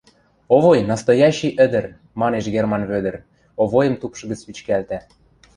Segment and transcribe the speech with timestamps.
[0.55, 1.85] —Овой— настоящий ӹдӹр!—
[2.21, 3.15] манеш Герман Вӧдӹр,
[3.61, 4.99] Овойым тупшы гӹц вичкӓлтӓ.